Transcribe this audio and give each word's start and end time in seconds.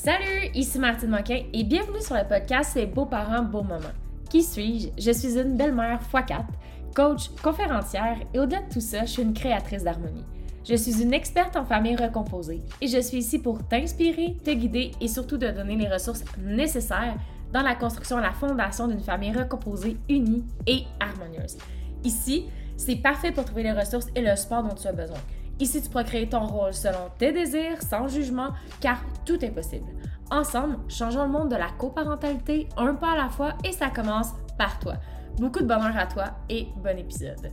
Salut, 0.00 0.52
ici 0.54 0.78
Martine 0.78 1.10
Moquin 1.10 1.42
et 1.52 1.64
bienvenue 1.64 2.00
sur 2.00 2.14
le 2.14 2.22
podcast 2.22 2.76
Les 2.76 2.86
beaux-parents, 2.86 3.42
beaux 3.42 3.64
moments. 3.64 3.80
Qui 4.30 4.44
suis-je? 4.44 4.90
Je 4.96 5.10
suis 5.10 5.36
une 5.36 5.56
belle-mère 5.56 5.98
x4, 6.14 6.44
coach, 6.94 7.30
conférencière 7.42 8.16
et 8.32 8.38
au-delà 8.38 8.62
de 8.62 8.72
tout 8.72 8.80
ça, 8.80 9.00
je 9.00 9.10
suis 9.10 9.22
une 9.22 9.34
créatrice 9.34 9.82
d'harmonie. 9.82 10.24
Je 10.64 10.76
suis 10.76 11.02
une 11.02 11.12
experte 11.12 11.56
en 11.56 11.64
famille 11.64 11.96
recomposée 11.96 12.62
et 12.80 12.86
je 12.86 13.00
suis 13.00 13.18
ici 13.18 13.40
pour 13.40 13.66
t'inspirer, 13.66 14.36
te 14.44 14.52
guider 14.52 14.92
et 15.00 15.08
surtout 15.08 15.36
te 15.36 15.50
donner 15.50 15.74
les 15.74 15.88
ressources 15.88 16.22
nécessaires 16.38 17.16
dans 17.52 17.62
la 17.62 17.74
construction 17.74 18.20
et 18.20 18.22
la 18.22 18.32
fondation 18.32 18.86
d'une 18.86 19.00
famille 19.00 19.32
recomposée, 19.32 19.96
unie 20.08 20.44
et 20.68 20.84
harmonieuse. 21.00 21.58
Ici, 22.04 22.46
c'est 22.76 23.02
parfait 23.02 23.32
pour 23.32 23.44
trouver 23.44 23.64
les 23.64 23.72
ressources 23.72 24.06
et 24.14 24.20
le 24.20 24.36
support 24.36 24.62
dont 24.62 24.76
tu 24.76 24.86
as 24.86 24.92
besoin. 24.92 25.18
Ici, 25.60 25.82
tu 25.82 25.88
pourras 25.88 26.04
créer 26.04 26.28
ton 26.28 26.46
rôle 26.46 26.72
selon 26.72 27.10
tes 27.18 27.32
désirs, 27.32 27.82
sans 27.82 28.08
jugement, 28.08 28.50
car 28.80 29.00
tout 29.24 29.44
est 29.44 29.50
possible. 29.50 29.90
Ensemble, 30.30 30.78
changeons 30.88 31.24
le 31.24 31.30
monde 31.30 31.50
de 31.50 31.56
la 31.56 31.70
coparentalité 31.78 32.68
un 32.76 32.94
pas 32.94 33.12
à 33.12 33.16
la 33.16 33.28
fois 33.28 33.54
et 33.64 33.72
ça 33.72 33.90
commence 33.90 34.32
par 34.56 34.78
toi. 34.78 34.94
Beaucoup 35.38 35.60
de 35.60 35.66
bonheur 35.66 35.96
à 35.96 36.06
toi 36.06 36.24
et 36.48 36.68
bon 36.76 36.98
épisode. 36.98 37.50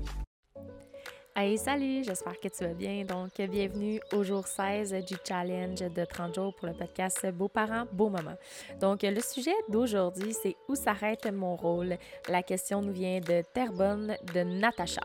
Hey, 1.38 1.57
salut, 1.57 2.02
j'espère 2.02 2.39
que 2.39 2.48
tu 2.48 2.63
vas 2.63 2.73
bien. 2.73 3.03
Donc, 3.03 3.31
bienvenue 3.52 3.99
au 4.13 4.23
jour 4.23 4.48
16 4.48 4.95
du 5.05 5.16
challenge 5.27 5.80
de 5.80 6.05
30 6.05 6.34
jours 6.34 6.55
pour 6.55 6.66
le 6.66 6.73
podcast 6.73 7.27
Beaux 7.34 7.49
parents, 7.49 7.84
beaux 7.91 8.07
moments. 8.07 8.38
Donc, 8.80 9.02
le 9.02 9.20
sujet 9.20 9.52
d'aujourd'hui, 9.67 10.31
c'est 10.31 10.55
Où 10.70 10.76
s'arrête 10.76 11.29
mon 11.29 11.57
rôle? 11.57 11.98
La 12.29 12.41
question 12.41 12.81
nous 12.81 12.93
vient 12.93 13.20
de 13.20 13.43
Terrebonne 13.53 14.16
de 14.34 14.43
Natacha. 14.43 15.02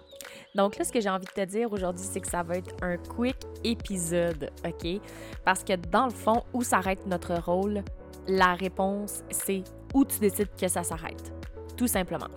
Donc, 0.55 0.79
là, 0.79 0.85
ce 0.85 0.93
que 0.93 1.01
j'ai 1.01 1.11
envie 1.11 1.27
de 1.27 1.33
te 1.33 1.45
dire 1.45 1.73
aujourd'hui, 1.73 2.05
c'est 2.09 2.21
que 2.21 2.29
ça 2.29 2.45
va 2.45 2.59
être 2.59 2.77
un 2.80 2.97
quick 2.97 3.38
épisode, 3.65 4.52
OK? 4.65 5.01
Parce 5.45 5.65
que 5.65 5.74
dans 5.74 6.05
le 6.05 6.12
fond, 6.12 6.45
où 6.52 6.62
s'arrête 6.62 7.05
notre 7.09 7.35
rôle? 7.43 7.83
La 8.29 8.55
réponse, 8.55 9.24
c'est 9.30 9.65
où 9.95 10.05
tu 10.05 10.21
décides 10.21 10.55
que 10.57 10.69
ça 10.69 10.85
s'arrête. 10.85 11.33
Tout 11.77 11.88
simplement. 11.88 12.29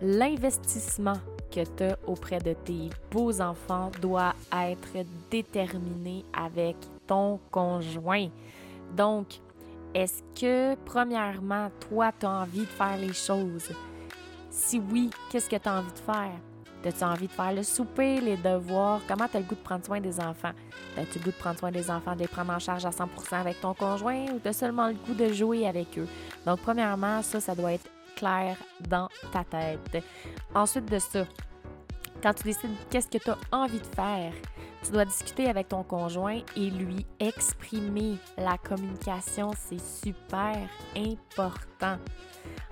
L'investissement 0.00 1.18
que 1.50 1.64
tu 1.64 1.84
as 1.84 1.98
auprès 2.06 2.38
de 2.38 2.54
tes 2.54 2.90
beaux-enfants 3.10 3.90
doit 4.00 4.34
être 4.52 5.06
déterminé 5.30 6.24
avec 6.32 6.76
ton 7.06 7.40
conjoint. 7.50 8.28
Donc, 8.96 9.26
est-ce 9.94 10.22
que, 10.40 10.76
premièrement, 10.84 11.70
toi, 11.88 12.12
tu 12.18 12.26
as 12.26 12.30
envie 12.30 12.60
de 12.60 12.66
faire 12.66 12.96
les 12.96 13.12
choses? 13.12 13.70
Si 14.50 14.80
oui, 14.90 15.10
qu'est-ce 15.30 15.48
que 15.48 15.56
tu 15.56 15.68
as 15.68 15.78
envie 15.78 15.92
de 15.92 15.98
faire? 15.98 16.38
As-tu 16.82 17.04
envie 17.04 17.26
de 17.26 17.32
faire 17.32 17.52
le 17.52 17.62
souper, 17.62 18.20
les 18.20 18.36
devoirs? 18.36 19.02
Comment 19.06 19.28
tu 19.28 19.36
as 19.36 19.40
le 19.40 19.46
goût 19.46 19.54
de 19.54 19.60
prendre 19.60 19.84
soin 19.84 20.00
des 20.00 20.18
enfants? 20.18 20.52
As-tu 20.96 21.18
le 21.18 21.24
goût 21.24 21.30
de 21.30 21.36
prendre 21.36 21.58
soin 21.58 21.70
des 21.70 21.90
enfants, 21.90 22.14
de 22.14 22.20
les 22.20 22.28
prendre 22.28 22.52
en 22.52 22.58
charge 22.58 22.86
à 22.86 22.90
100% 22.90 23.06
avec 23.32 23.60
ton 23.60 23.74
conjoint 23.74 24.24
ou 24.32 24.38
tu 24.38 24.48
as 24.48 24.52
seulement 24.54 24.88
le 24.88 24.94
goût 24.94 25.14
de 25.14 25.30
jouer 25.32 25.66
avec 25.66 25.98
eux? 25.98 26.08
Donc, 26.46 26.60
premièrement, 26.60 27.20
ça, 27.22 27.38
ça 27.38 27.54
doit 27.54 27.74
être 27.74 27.86
clair 28.20 28.56
dans 28.88 29.08
ta 29.32 29.44
tête. 29.44 30.04
Ensuite 30.54 30.86
de 30.86 30.98
ça, 30.98 31.24
quand 32.22 32.34
tu 32.34 32.44
décides 32.44 32.70
qu'est-ce 32.90 33.08
que 33.08 33.18
tu 33.18 33.30
as 33.30 33.38
envie 33.50 33.80
de 33.80 33.86
faire, 33.86 34.32
tu 34.82 34.92
dois 34.92 35.04
discuter 35.06 35.48
avec 35.48 35.68
ton 35.68 35.82
conjoint 35.82 36.40
et 36.56 36.70
lui 36.70 37.06
exprimer. 37.18 38.16
La 38.36 38.58
communication, 38.58 39.52
c'est 39.56 39.80
super 39.80 40.56
important. 40.96 41.98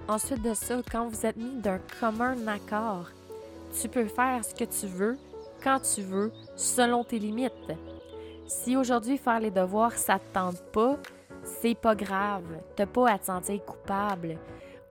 Ensuite 0.07 0.43
de 0.43 0.55
ça, 0.55 0.77
quand 0.91 1.09
vous 1.09 1.27
êtes 1.27 1.37
mis 1.37 1.61
d'un 1.61 1.81
commun 2.01 2.47
accord, 2.47 3.09
tu 3.81 3.89
peux 3.89 4.07
faire 4.07 4.45
ce 4.45 4.55
que 4.55 4.65
tu 4.65 4.87
veux, 4.87 5.19
quand 5.63 5.81
tu 5.81 6.03
veux, 6.03 6.33
selon 6.57 7.05
tes 7.05 7.19
limites. 7.19 7.53
Si 8.47 8.77
aujourd'hui 8.77 9.19
faire 9.19 9.41
les 9.41 9.51
devoirs, 9.51 9.93
ça 9.93 10.19
te 10.19 10.33
tente 10.33 10.63
pas, 10.73 10.97
c'est 11.43 11.75
pas 11.75 11.95
grave. 11.95 12.45
T'as 12.77 12.87
pas 12.87 13.11
à 13.11 13.19
te 13.19 13.27
sentir 13.27 13.63
coupable. 13.65 14.39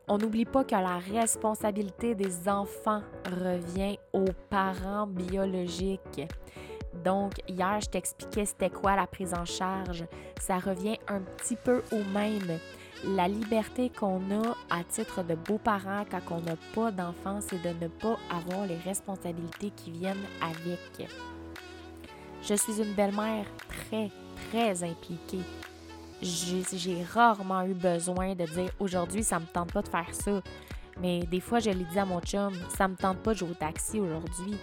On 0.10 0.18
n'oublie 0.18 0.46
pas 0.46 0.64
que 0.64 0.72
la 0.72 1.00
responsabilité 1.00 2.16
des 2.16 2.48
enfants 2.48 3.02
revient 3.26 3.98
aux 4.14 4.32
parents 4.50 5.06
biologiques. 5.06 6.22
Donc, 7.04 7.34
hier, 7.45 7.82
je 7.82 7.90
t'expliquais 7.90 8.46
c'était 8.46 8.70
quoi 8.70 8.96
la 8.96 9.06
prise 9.06 9.34
en 9.34 9.44
charge. 9.44 10.06
Ça 10.40 10.60
revient 10.60 10.98
un 11.10 11.20
petit 11.20 11.58
peu 11.58 11.84
au 11.92 12.02
même. 12.14 12.58
La 13.04 13.28
liberté 13.28 13.90
qu'on 13.90 14.22
a 14.32 14.56
à 14.70 14.84
titre 14.86 15.23
de 15.23 15.36
beaux-parents 15.36 16.06
quand 16.10 16.38
on 16.38 16.42
n'a 16.42 16.56
pas 16.73 16.90
d'enfants, 16.92 17.40
c'est 17.42 17.62
de 17.62 17.78
ne 17.84 17.90
pas 17.90 18.17
avoir 18.32 18.66
les 18.66 18.78
responsabilités 18.78 19.72
qui 19.72 19.92
viennent 19.92 20.26
avec. 20.42 21.10
Je 22.44 22.54
suis 22.54 22.82
une 22.82 22.94
belle-mère 22.94 23.46
très, 23.67 24.10
très 24.50 24.84
impliquée 24.84 25.44
j'ai 26.22 27.04
rarement 27.04 27.64
eu 27.64 27.73
besoin 27.73 28.36
de 28.36 28.45
dire 28.45 28.72
aujourd'hui, 28.80 29.23
ça 29.23 29.39
me 29.39 29.45
tente 29.45 29.72
pas 29.72 29.82
de 29.82 29.89
faire 29.89 30.14
ça. 30.14 30.42
Mais 31.00 31.20
des 31.20 31.39
fois, 31.39 31.60
je 31.60 31.70
l'ai 31.70 31.86
dit 31.86 32.00
à 32.00 32.05
mon 32.05 32.20
chum, 32.22 32.54
ça 32.76 32.88
me 32.88 32.95
tente 32.95 33.20
pas 33.20 33.33
de 33.33 33.38
jouer 33.38 33.52
au 33.52 33.54
taxi 33.54 34.00
aujourd'hui. 34.00 34.58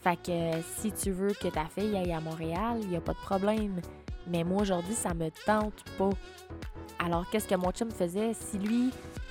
Fait 0.00 0.16
que 0.16 0.62
si 0.78 0.90
tu 0.92 1.12
veux 1.12 1.32
que 1.32 1.48
ta 1.48 1.66
fille 1.66 1.96
aille 1.96 2.12
à 2.12 2.20
Montréal, 2.20 2.78
il 2.82 2.88
n'y 2.88 2.96
a 2.96 3.00
pas 3.00 3.12
de 3.12 3.18
problème. 3.18 3.80
Mais 4.26 4.44
moi, 4.44 4.62
aujourd'hui, 4.62 4.94
ça 4.94 5.14
me 5.14 5.30
tente 5.46 5.84
pas. 5.98 6.10
Alors, 6.98 7.28
qu'est-ce 7.30 7.46
que 7.46 7.54
mon 7.54 7.70
chum 7.70 7.90
faisait? 7.90 8.32
Si 8.34 8.58
lui, 8.58 8.90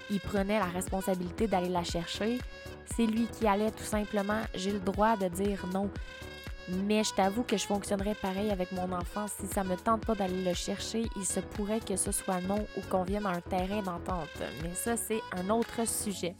il 0.09 0.20
prenait 0.20 0.59
la 0.59 0.66
responsabilité 0.66 1.47
d'aller 1.47 1.70
la 1.70 1.84
chercher, 1.84 2.40
c'est 2.86 3.06
lui 3.06 3.28
qui 3.28 3.47
allait 3.47 3.72
tout 3.72 3.84
simplement. 3.84 4.41
J'ai 4.56 4.72
le 4.72 4.80
droit 4.80 5.18
de 5.18 5.28
dire 5.28 5.66
non. 5.74 5.90
Mais 6.72 7.03
je 7.03 7.13
t'avoue 7.13 7.44
que 7.44 7.57
je 7.57 7.66
fonctionnerais 7.66 8.16
pareil 8.16 8.52
avec 8.52 8.72
mon 8.72 8.91
enfant. 8.91 9.25
Si 9.28 9.47
ça 9.47 9.63
me 9.63 9.75
tente 9.75 10.06
pas 10.06 10.16
d'aller 10.16 10.44
le 10.44 10.53
chercher, 10.53 11.06
il 11.16 11.25
se 11.25 11.40
pourrait 11.40 11.80
que 11.80 11.96
ce 11.96 12.12
soit 12.12 12.41
non 12.41 12.66
ou 12.78 12.81
qu'on 12.90 13.03
vienne 13.03 13.25
à 13.25 13.30
un 13.30 13.41
terrain 13.41 13.81
d'entente. 13.81 14.44
Mais 14.62 14.75
ça, 14.75 14.96
c'est 14.96 15.22
un 15.31 15.50
autre 15.50 15.88
sujet. 15.88 16.35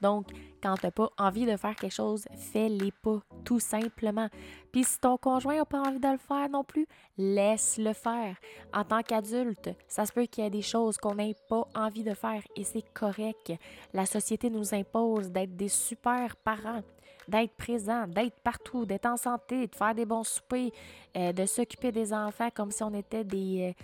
Donc, 0.00 0.28
quand 0.62 0.74
tu 0.76 0.86
n'as 0.86 0.92
pas 0.92 1.10
envie 1.18 1.46
de 1.46 1.56
faire 1.56 1.74
quelque 1.74 1.94
chose, 1.94 2.24
fais-les 2.52 2.92
pas, 3.02 3.20
tout 3.44 3.58
simplement. 3.58 4.28
Puis 4.72 4.84
si 4.84 5.00
ton 5.00 5.16
conjoint 5.16 5.56
n'a 5.56 5.64
pas 5.64 5.80
envie 5.80 5.98
de 5.98 6.08
le 6.08 6.18
faire 6.18 6.48
non 6.48 6.62
plus, 6.62 6.86
laisse-le 7.16 7.92
faire. 7.92 8.36
En 8.72 8.84
tant 8.84 9.02
qu'adulte, 9.02 9.70
ça 9.88 10.06
se 10.06 10.12
peut 10.12 10.26
qu'il 10.26 10.44
y 10.44 10.46
ait 10.46 10.50
des 10.50 10.62
choses 10.62 10.98
qu'on 10.98 11.16
n'ait 11.16 11.34
pas 11.48 11.66
envie 11.74 12.04
de 12.04 12.14
faire 12.14 12.42
et 12.54 12.62
c'est 12.62 12.84
correct. 12.94 13.52
La 13.92 14.06
société 14.06 14.50
nous 14.50 14.72
impose 14.72 15.30
d'être 15.30 15.56
des 15.56 15.68
super 15.68 16.36
parents 16.36 16.82
d'être 17.28 17.54
présent, 17.56 18.06
d'être 18.06 18.40
partout, 18.40 18.86
d'être 18.86 19.06
en 19.06 19.16
santé, 19.16 19.66
de 19.66 19.74
faire 19.74 19.94
des 19.94 20.06
bons 20.06 20.24
soupers, 20.24 20.72
euh, 21.16 21.32
de 21.32 21.46
s'occuper 21.46 21.92
des 21.92 22.12
enfants 22.12 22.48
comme 22.54 22.70
si 22.70 22.82
on 22.82 22.94
était 22.94 23.24
des, 23.24 23.74
euh, 23.76 23.82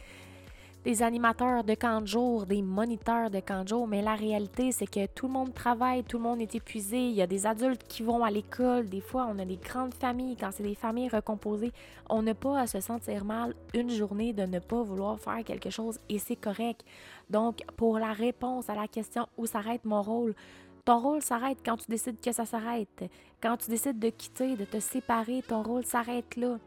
des 0.85 1.03
animateurs 1.03 1.65
de 1.65 1.75
camp 1.75 2.03
de 2.03 2.07
jour, 2.07 2.45
des 2.45 2.61
moniteurs 2.61 3.31
de 3.31 3.41
camp 3.41 3.63
de 3.63 3.69
jour. 3.69 3.87
Mais 3.87 4.03
la 4.03 4.15
réalité, 4.15 4.71
c'est 4.71 4.87
que 4.87 5.07
tout 5.07 5.27
le 5.27 5.33
monde 5.33 5.55
travaille, 5.55 6.05
tout 6.05 6.19
le 6.19 6.25
monde 6.25 6.41
est 6.41 6.55
épuisé. 6.55 6.99
Il 6.99 7.15
y 7.15 7.23
a 7.23 7.27
des 7.27 7.47
adultes 7.47 7.85
qui 7.89 8.03
vont 8.03 8.23
à 8.23 8.31
l'école. 8.31 8.89
Des 8.89 9.01
fois, 9.01 9.27
on 9.31 9.39
a 9.39 9.47
des 9.47 9.57
grandes 9.57 9.95
familles. 9.95 10.37
Quand 10.39 10.51
c'est 10.53 10.63
des 10.63 10.75
familles 10.75 11.09
recomposées, 11.09 11.73
on 12.11 12.23
n'a 12.23 12.35
pas 12.35 12.61
à 12.61 12.67
se 12.67 12.81
sentir 12.81 13.25
mal 13.25 13.55
une 13.73 13.91
journée 13.91 14.35
de 14.35 14.45
ne 14.45 14.59
pas 14.59 14.83
vouloir 14.83 15.19
faire 15.19 15.43
quelque 15.43 15.71
chose 15.71 15.99
et 16.11 16.19
c'est 16.19 16.37
correct. 16.37 16.85
Donc, 17.31 17.63
pour 17.77 17.99
la 17.99 18.13
réponse 18.13 18.69
à 18.69 18.75
la 18.75 18.87
question 18.87 19.27
où 19.39 19.47
s'arrête 19.47 19.87
mon 19.87 20.03
rôle, 20.03 20.35
ton 20.85 20.99
rôle 20.99 21.23
s'arrête 21.23 21.59
quand 21.65 21.77
tu 21.77 21.91
décides 21.91 22.21
que 22.21 22.33
ça 22.33 22.45
s'arrête. 22.45 23.05
Quand 23.43 23.57
tu 23.57 23.71
décides 23.71 23.99
de 23.99 24.11
quitter, 24.11 24.57
de 24.57 24.65
te 24.65 24.81
séparer, 24.81 25.43
ton 25.47 25.63
rôle 25.63 25.85
s'arrête 25.85 26.37
là. 26.37 26.59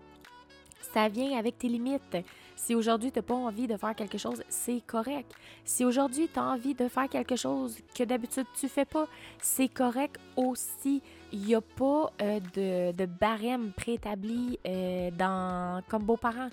Ça 0.94 1.08
vient 1.10 1.38
avec 1.38 1.58
tes 1.58 1.68
limites. 1.68 2.18
Si 2.56 2.74
aujourd'hui 2.74 3.12
tu 3.12 3.20
n'as 3.20 3.24
pas 3.24 3.36
envie 3.36 3.68
de 3.68 3.78
faire 3.78 3.96
quelque 3.96 4.18
chose, 4.18 4.44
c'est 4.50 4.82
correct. 4.86 5.32
Si 5.64 5.86
aujourd'hui 5.86 6.28
tu 6.32 6.40
as 6.40 6.44
envie 6.44 6.74
de 6.74 6.88
faire 6.88 7.08
quelque 7.08 7.36
chose 7.36 7.78
que 7.96 8.04
d'habitude 8.04 8.48
tu 8.60 8.68
fais 8.68 8.86
pas, 8.86 9.08
c'est 9.40 9.68
correct 9.68 10.20
aussi. 10.36 11.02
Il 11.32 11.42
n'y 11.42 11.56
a 11.56 11.62
pas 11.62 12.12
euh, 12.22 12.40
de, 12.56 12.92
de, 12.94 13.06
barème 13.06 13.72
préétabli 13.74 14.58
euh, 14.66 15.12
dans, 15.12 15.84
comme 15.88 16.04
beaux-parents. 16.04 16.50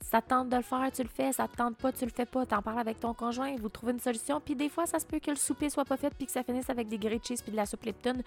Ça 0.00 0.20
te 0.20 0.28
tente 0.28 0.48
de 0.48 0.56
le 0.56 0.62
faire, 0.62 0.90
tu 0.92 1.02
le 1.02 1.08
fais. 1.08 1.32
Ça 1.32 1.48
te 1.48 1.56
tente 1.56 1.76
pas, 1.76 1.92
tu 1.92 2.04
le 2.04 2.10
fais 2.10 2.26
pas. 2.26 2.46
T'en 2.46 2.62
parles 2.62 2.78
avec 2.78 3.00
ton 3.00 3.14
conjoint, 3.14 3.54
vous 3.56 3.68
trouvez 3.68 3.92
une 3.92 4.00
solution. 4.00 4.40
Puis 4.40 4.54
des 4.54 4.68
fois, 4.68 4.86
ça 4.86 4.98
se 4.98 5.06
peut 5.06 5.18
que 5.18 5.30
le 5.30 5.36
souper 5.36 5.70
soit 5.70 5.84
pas 5.84 5.96
fait 5.96 6.12
puis 6.14 6.26
que 6.26 6.32
ça 6.32 6.42
finisse 6.42 6.70
avec 6.70 6.88
des 6.88 6.98
grilled 6.98 7.24
cheese 7.24 7.42
puis 7.42 7.50
de 7.50 7.56
la 7.56 7.66
soupe 7.66 7.84
Lipton. 7.84 8.22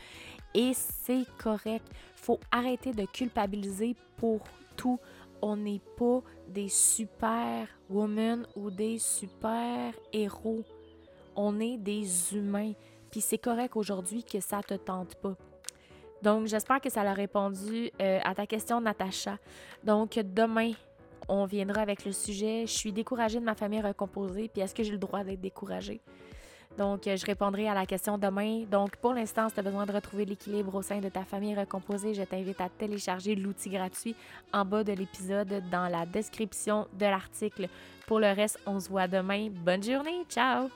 Et 0.53 0.73
c'est 0.73 1.25
correct. 1.37 1.85
Faut 2.15 2.39
arrêter 2.51 2.91
de 2.91 3.05
culpabiliser 3.05 3.95
pour 4.17 4.41
tout. 4.75 4.99
On 5.41 5.55
n'est 5.55 5.81
pas 5.97 6.21
des 6.47 6.67
super 6.67 7.67
women 7.89 8.45
ou 8.55 8.71
des 8.71 8.99
super 8.99 9.93
héros. 10.11 10.63
On 11.35 11.59
est 11.59 11.77
des 11.77 12.35
humains. 12.35 12.73
Puis 13.09 13.21
c'est 13.21 13.37
correct 13.37 13.75
aujourd'hui 13.75 14.23
que 14.23 14.39
ça 14.39 14.61
te 14.61 14.73
tente 14.73 15.15
pas. 15.15 15.35
Donc, 16.21 16.47
j'espère 16.47 16.81
que 16.81 16.89
ça 16.89 17.01
a 17.01 17.13
répondu 17.13 17.89
euh, 18.01 18.19
à 18.23 18.35
ta 18.35 18.45
question, 18.45 18.81
Natacha. 18.81 19.37
Donc, 19.83 20.19
demain, 20.19 20.73
on 21.27 21.45
viendra 21.45 21.81
avec 21.81 22.05
le 22.05 22.11
sujet. 22.11 22.65
Je 22.65 22.71
suis 22.71 22.91
découragée 22.91 23.39
de 23.39 23.45
ma 23.45 23.55
famille 23.55 23.81
recomposée, 23.81 24.49
puis 24.51 24.61
est-ce 24.61 24.73
que 24.73 24.83
j'ai 24.83 24.91
le 24.91 24.97
droit 24.97 25.23
d'être 25.23 25.41
découragée? 25.41 26.01
Donc, 26.77 27.01
je 27.05 27.25
répondrai 27.25 27.67
à 27.67 27.73
la 27.73 27.85
question 27.85 28.17
demain. 28.17 28.63
Donc, 28.71 28.95
pour 28.97 29.13
l'instant, 29.13 29.49
si 29.49 29.55
tu 29.55 29.59
as 29.59 29.63
besoin 29.63 29.85
de 29.85 29.91
retrouver 29.91 30.25
l'équilibre 30.25 30.73
au 30.75 30.81
sein 30.81 30.99
de 30.99 31.09
ta 31.09 31.25
famille 31.25 31.53
recomposée, 31.53 32.13
je 32.13 32.23
t'invite 32.23 32.61
à 32.61 32.69
télécharger 32.69 33.35
l'outil 33.35 33.69
gratuit 33.69 34.15
en 34.53 34.63
bas 34.63 34.83
de 34.83 34.93
l'épisode 34.93 35.61
dans 35.69 35.89
la 35.89 36.05
description 36.05 36.87
de 36.97 37.05
l'article. 37.05 37.67
Pour 38.07 38.19
le 38.19 38.27
reste, 38.27 38.59
on 38.65 38.79
se 38.79 38.87
voit 38.87 39.07
demain. 39.07 39.49
Bonne 39.51 39.83
journée. 39.83 40.23
Ciao! 40.29 40.69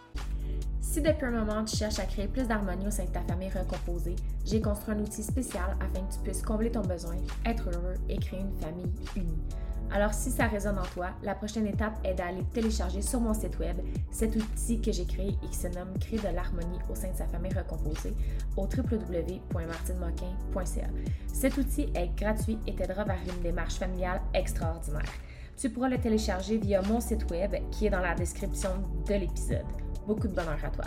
Si 0.82 1.02
depuis 1.02 1.26
un 1.26 1.32
moment 1.32 1.64
tu 1.64 1.78
cherches 1.78 2.00
à 2.00 2.06
créer 2.06 2.28
plus 2.28 2.48
d'harmonie 2.48 2.86
au 2.86 2.92
sein 2.92 3.06
de 3.06 3.10
ta 3.10 3.22
famille 3.22 3.50
recomposée, 3.50 4.16
j'ai 4.46 4.62
construit 4.62 4.94
un 4.94 5.00
outil 5.00 5.24
spécial 5.24 5.78
afin 5.80 6.06
que 6.06 6.14
tu 6.14 6.20
puisses 6.20 6.42
combler 6.42 6.70
ton 6.70 6.82
besoin, 6.82 7.16
être 7.46 7.70
heureux 7.70 7.96
et 8.10 8.18
créer 8.18 8.42
une 8.42 8.60
famille 8.60 8.92
unie. 9.16 9.42
Alors 9.92 10.14
si 10.14 10.32
ça 10.32 10.48
résonne 10.48 10.80
en 10.80 10.86
toi, 10.94 11.10
la 11.22 11.36
prochaine 11.36 11.68
étape 11.68 12.00
est 12.04 12.16
d'aller 12.16 12.44
télécharger 12.54 13.02
sur 13.02 13.20
mon 13.20 13.34
site 13.34 13.60
web 13.60 13.78
cet 14.12 14.34
outil 14.36 14.82
que 14.82 14.92
j'ai 14.92 15.06
créé 15.06 15.38
et 15.44 15.48
qui 15.48 15.56
se 15.56 15.68
nomme 15.68 15.94
Créer 16.00 16.20
de 16.20 16.30
l'harmonie 16.34 16.80
au 16.90 16.96
sein 16.96 17.12
de 17.12 17.16
sa 17.16 17.28
famille 17.28 17.54
recomposée 17.54 18.16
au 18.58 18.64
www.martinemoquin.ca. 18.64 20.88
Cet 21.32 21.58
outil 21.58 21.92
est 21.96 22.16
gratuit 22.16 22.58
et 22.66 22.74
t'aidera 22.74 23.04
vers 23.04 23.20
une 23.36 23.44
démarche 23.44 23.76
familiale 23.76 24.22
extraordinaire. 24.34 25.04
Tu 25.58 25.70
pourras 25.70 25.90
le 25.90 26.00
télécharger 26.00 26.58
via 26.58 26.82
mon 26.82 27.00
site 27.00 27.30
web 27.30 27.54
qui 27.72 27.86
est 27.86 27.92
dans 27.92 28.02
la 28.02 28.16
description 28.16 28.72
de 29.08 29.14
l'épisode. 29.14 29.66
Beaucoup 30.08 30.28
de 30.28 30.34
bonheur 30.34 30.58
à 30.64 30.70
toi. 30.70 30.86